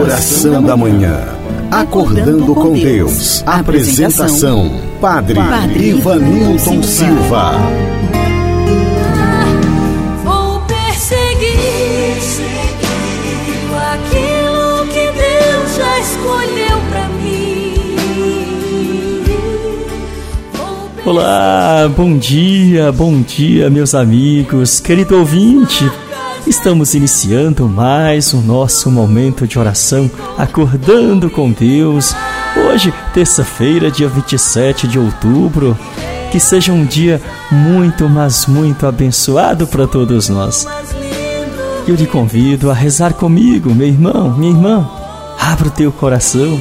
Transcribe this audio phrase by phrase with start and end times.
[0.00, 1.18] Oração da Manhã.
[1.72, 3.42] Acordando com Deus.
[3.44, 7.54] Apresentação: Padre, Padre Ivanilton Silva.
[10.24, 12.16] Vou perseguir
[13.92, 17.74] aquilo que Deus já escolheu pra mim.
[21.04, 25.90] Olá, bom dia, bom dia, meus amigos, querido ouvinte.
[26.48, 32.14] Estamos iniciando mais o nosso momento de oração, acordando com Deus.
[32.56, 35.76] Hoje, terça-feira, dia 27 de outubro.
[36.32, 37.20] Que seja um dia
[37.52, 40.66] muito, mas muito abençoado para todos nós.
[41.86, 44.90] Eu lhe convido a rezar comigo, meu irmão, minha irmã.
[45.38, 46.58] Abra o teu coração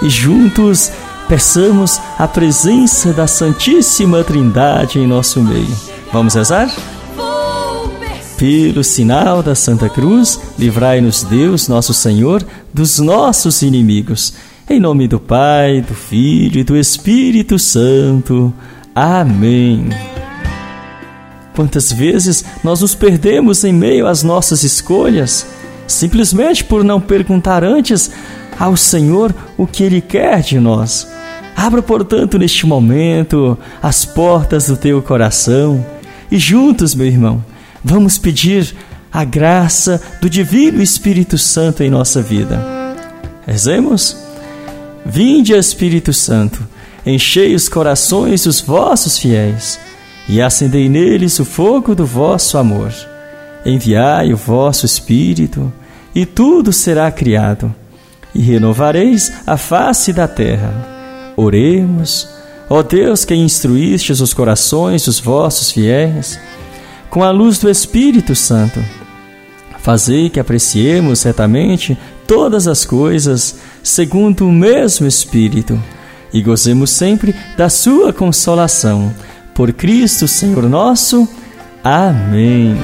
[0.00, 0.90] e juntos
[1.28, 5.76] peçamos a presença da Santíssima Trindade em nosso meio.
[6.10, 6.70] Vamos rezar?
[8.38, 14.32] Pelo sinal da Santa Cruz, livrai-nos Deus, nosso Senhor, dos nossos inimigos.
[14.70, 18.54] Em nome do Pai, do Filho e do Espírito Santo.
[18.94, 19.88] Amém.
[21.52, 25.44] Quantas vezes nós nos perdemos em meio às nossas escolhas,
[25.88, 28.08] simplesmente por não perguntar antes
[28.56, 31.08] ao Senhor o que Ele quer de nós.
[31.56, 35.84] Abra, portanto, neste momento as portas do teu coração
[36.30, 37.42] e juntos, meu irmão,
[37.88, 38.76] Vamos pedir
[39.10, 42.62] a graça do Divino Espírito Santo em nossa vida.
[43.46, 44.14] Rezemos?
[45.06, 46.60] Vinde, Espírito Santo,
[47.06, 49.80] enchei os corações dos vossos fiéis
[50.28, 52.92] e acendei neles o fogo do vosso amor.
[53.64, 55.72] Enviai o vosso Espírito
[56.14, 57.74] e tudo será criado,
[58.34, 61.32] e renovareis a face da terra.
[61.38, 62.28] Oremos,
[62.68, 66.38] ó Deus que instruístes os corações dos vossos fiéis,
[67.10, 68.82] com a luz do Espírito Santo.
[69.78, 75.82] Fazei que apreciemos certamente todas as coisas segundo o mesmo Espírito
[76.32, 79.14] e gozemos sempre da Sua consolação.
[79.54, 81.28] Por Cristo Senhor nosso.
[81.82, 82.76] Amém.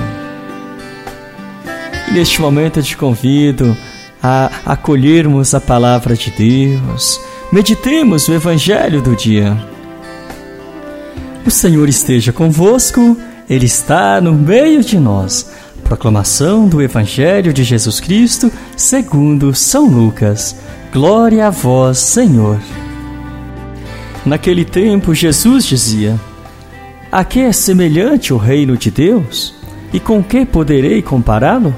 [2.09, 3.77] E neste momento eu te convido
[4.23, 7.21] a acolhermos a palavra de Deus.
[7.53, 9.57] Meditemos o Evangelho do dia.
[11.47, 13.17] O Senhor esteja convosco.
[13.49, 15.51] Ele está no meio de nós.
[15.85, 20.57] Proclamação do Evangelho de Jesus Cristo, segundo São Lucas.
[20.91, 22.59] Glória a vós, Senhor.
[24.25, 26.19] Naquele tempo, Jesus dizia:
[27.13, 29.55] A que é semelhante o reino de Deus?
[29.93, 31.75] E com que poderei compará-lo?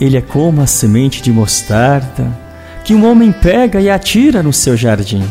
[0.00, 2.26] Ele é como a semente de mostarda
[2.84, 5.24] que um homem pega e atira no seu jardim.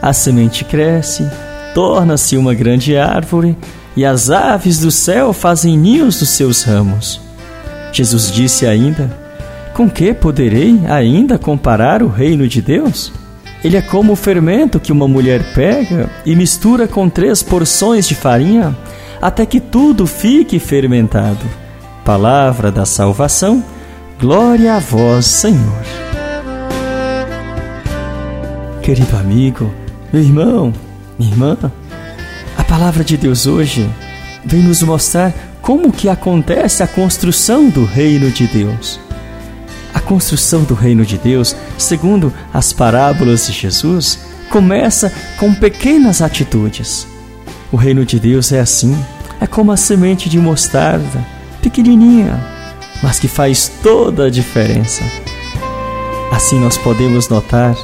[0.00, 1.28] A semente cresce,
[1.74, 3.56] torna-se uma grande árvore
[3.96, 7.20] e as aves do céu fazem ninhos dos seus ramos.
[7.92, 9.10] Jesus disse ainda:
[9.74, 13.10] Com que poderei ainda comparar o reino de Deus?
[13.64, 18.14] Ele é como o fermento que uma mulher pega e mistura com três porções de
[18.14, 18.76] farinha,
[19.20, 21.44] até que tudo fique fermentado.
[22.04, 23.64] Palavra da salvação,
[24.20, 25.82] glória a vós, Senhor.
[28.82, 29.72] Querido amigo,
[30.12, 30.72] meu irmão,
[31.18, 31.56] minha irmã,
[32.66, 33.88] palavra de Deus hoje
[34.44, 35.32] vem nos mostrar
[35.62, 39.00] como que acontece a construção do reino de Deus.
[39.94, 44.18] A construção do reino de Deus, segundo as parábolas de Jesus,
[44.50, 47.06] começa com pequenas atitudes.
[47.72, 48.96] O reino de Deus é assim,
[49.40, 51.24] é como a semente de mostarda,
[51.62, 52.38] pequenininha,
[53.02, 55.02] mas que faz toda a diferença.
[56.30, 57.76] Assim nós podemos notar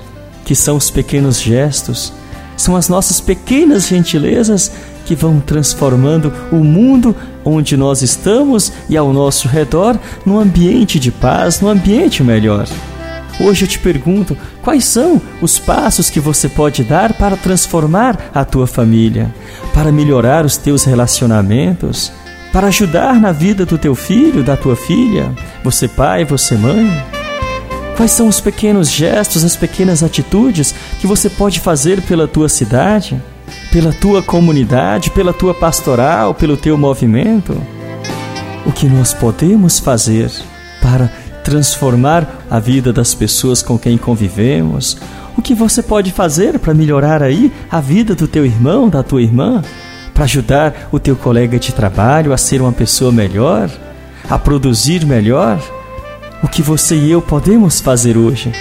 [0.44, 2.12] que são os pequenos gestos
[2.56, 4.72] são as nossas pequenas gentilezas
[5.04, 7.14] que vão transformando o mundo
[7.44, 12.66] onde nós estamos e ao nosso redor num ambiente de paz, num ambiente melhor.
[13.40, 18.44] Hoje eu te pergunto: quais são os passos que você pode dar para transformar a
[18.44, 19.34] tua família,
[19.74, 22.12] para melhorar os teus relacionamentos,
[22.52, 25.32] para ajudar na vida do teu filho, da tua filha,
[25.64, 27.11] você pai, você mãe?
[27.96, 33.22] Quais são os pequenos gestos, as pequenas atitudes que você pode fazer pela tua cidade,
[33.70, 37.56] pela tua comunidade, pela tua pastoral, pelo teu movimento?
[38.64, 40.30] O que nós podemos fazer
[40.80, 41.08] para
[41.44, 44.96] transformar a vida das pessoas com quem convivemos?
[45.36, 49.22] O que você pode fazer para melhorar aí a vida do teu irmão, da tua
[49.22, 49.62] irmã?
[50.14, 53.70] Para ajudar o teu colega de trabalho a ser uma pessoa melhor?
[54.30, 55.60] A produzir melhor?
[56.42, 58.52] O que você e eu podemos fazer hoje.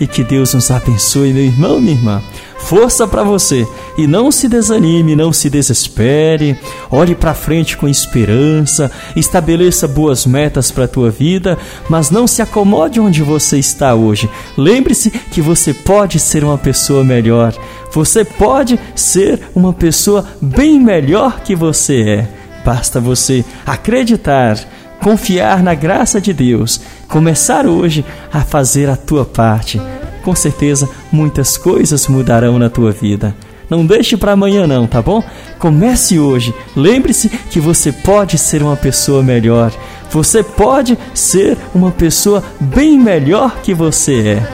[0.00, 2.22] E que Deus nos abençoe, meu irmão, minha irmã.
[2.58, 3.66] Força para você
[3.98, 6.56] e não se desanime, não se desespere.
[6.90, 11.58] Olhe para frente com esperança, estabeleça boas metas para a tua vida,
[11.88, 14.30] mas não se acomode onde você está hoje.
[14.56, 17.52] Lembre-se que você pode ser uma pessoa melhor.
[17.92, 22.28] Você pode ser uma pessoa bem melhor que você é.
[22.64, 24.56] Basta você acreditar,
[25.02, 29.82] confiar na graça de Deus, começar hoje a fazer a tua parte.
[30.22, 33.34] Com certeza muitas coisas mudarão na tua vida.
[33.68, 35.22] Não deixe para amanhã não, tá bom?
[35.58, 36.54] Comece hoje.
[36.76, 39.72] Lembre-se que você pode ser uma pessoa melhor.
[40.10, 44.48] Você pode ser uma pessoa bem melhor que você é.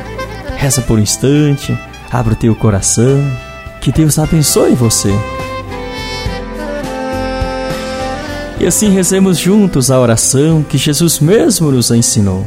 [0.56, 1.76] Reza por um instante,
[2.10, 3.20] abra o teu coração.
[3.80, 5.12] Que Deus abençoe você.
[8.60, 12.44] E assim rezemos juntos a oração que Jesus mesmo nos ensinou.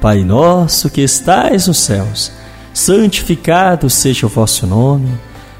[0.00, 2.30] Pai nosso que estais nos céus,
[2.72, 5.10] santificado seja o vosso nome,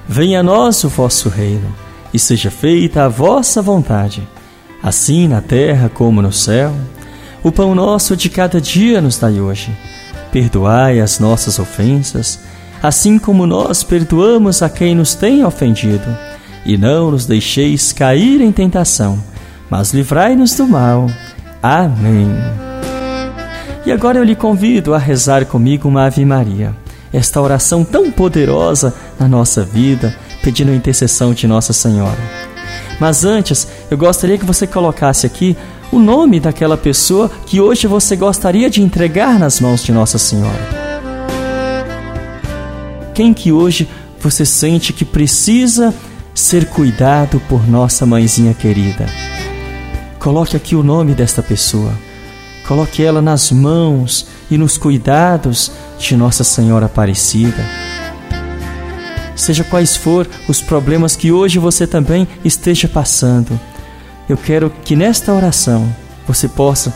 [0.09, 1.75] venha a nós o vosso reino,
[2.12, 4.23] e seja feita a vossa vontade,
[4.81, 6.73] assim na terra como no céu.
[7.43, 9.77] O pão nosso de cada dia nos dai hoje.
[10.31, 12.38] Perdoai as nossas ofensas,
[12.81, 16.17] assim como nós perdoamos a quem nos tem ofendido,
[16.65, 19.33] e não nos deixeis cair em tentação
[19.76, 21.11] mas livrai-nos do mal.
[21.61, 22.29] Amém.
[23.85, 26.73] E agora eu lhe convido a rezar comigo uma Ave Maria,
[27.12, 32.17] esta oração tão poderosa na nossa vida, pedindo a intercessão de Nossa Senhora.
[33.00, 35.56] Mas antes, eu gostaria que você colocasse aqui
[35.91, 40.69] o nome daquela pessoa que hoje você gostaria de entregar nas mãos de Nossa Senhora.
[43.12, 43.88] Quem que hoje
[44.20, 45.93] você sente que precisa
[46.32, 49.33] ser cuidado por nossa mãezinha querida?
[50.25, 51.93] Coloque aqui o nome desta pessoa.
[52.67, 57.62] Coloque ela nas mãos e nos cuidados de Nossa Senhora Aparecida.
[59.37, 63.61] Seja quais for os problemas que hoje você também esteja passando,
[64.26, 65.94] eu quero que nesta oração
[66.27, 66.91] você possa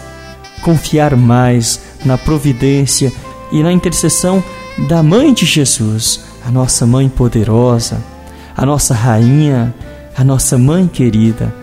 [0.62, 3.12] confiar mais na providência
[3.52, 4.42] e na intercessão
[4.88, 8.02] da Mãe de Jesus, a nossa Mãe poderosa,
[8.56, 9.74] a nossa Rainha,
[10.16, 11.54] a nossa Mãe querida.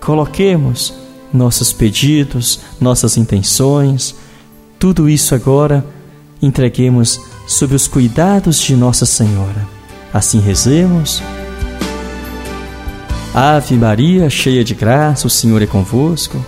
[0.00, 0.99] Coloquemos
[1.32, 4.14] nossos pedidos, nossas intenções,
[4.78, 5.84] tudo isso agora
[6.40, 9.68] entreguemos sob os cuidados de Nossa Senhora.
[10.12, 11.22] Assim rezemos.
[13.34, 16.44] Ave Maria, cheia de graça, o Senhor é convosco.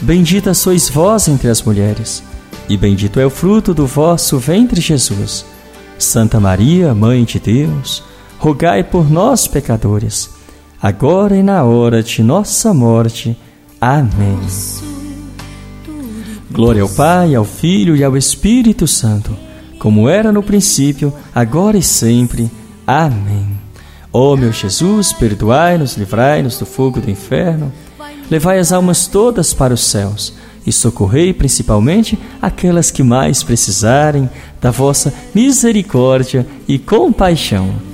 [0.00, 2.22] Bendita sois vós entre as mulheres,
[2.68, 5.44] e bendito é o fruto do vosso ventre, Jesus.
[5.98, 8.02] Santa Maria, Mãe de Deus,
[8.38, 10.30] rogai por nós, pecadores,
[10.80, 13.36] agora e na hora de nossa morte.
[13.80, 14.38] Amém.
[16.50, 19.34] Glória ao Pai, ao Filho e ao Espírito Santo,
[19.78, 22.50] como era no princípio, agora e sempre.
[22.86, 23.58] Amém.
[24.12, 27.72] Ó oh, meu Jesus, perdoai-nos, livrai-nos do fogo do inferno,
[28.30, 30.34] levai as almas todas para os céus
[30.66, 34.28] e socorrei principalmente aquelas que mais precisarem
[34.60, 37.89] da vossa misericórdia e compaixão.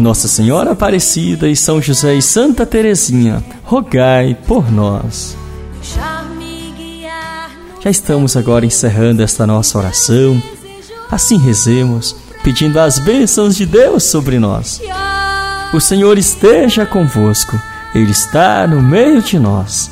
[0.00, 5.36] Nossa Senhora Aparecida e São José e Santa Teresinha, rogai por nós.
[7.80, 10.42] Já estamos agora encerrando esta nossa oração.
[11.10, 14.80] Assim rezemos, pedindo as bênçãos de Deus sobre nós.
[15.72, 17.58] O Senhor esteja convosco,
[17.94, 19.90] Ele está no meio de nós.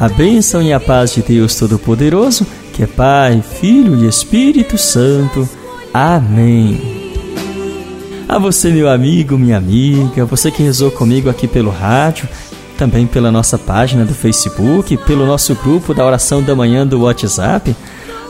[0.00, 5.48] A bênção e a paz de Deus Todo-Poderoso, que é Pai, Filho e Espírito Santo.
[5.92, 6.95] Amém.
[8.36, 12.28] A você, meu amigo, minha amiga, você que rezou comigo aqui pelo rádio,
[12.76, 17.74] também pela nossa página do Facebook, pelo nosso grupo da oração da manhã do WhatsApp.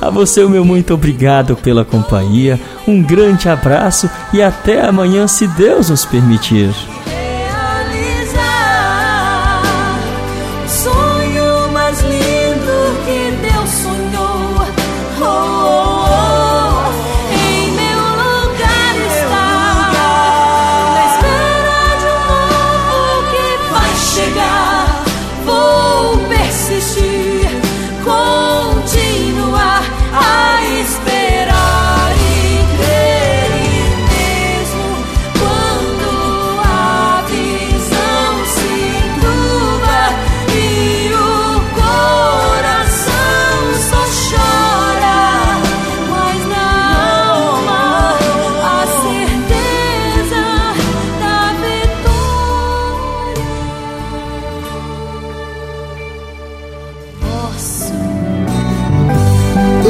[0.01, 5.49] A você, o meu muito obrigado pela companhia, um grande abraço e até amanhã, se
[5.49, 6.71] Deus nos permitir.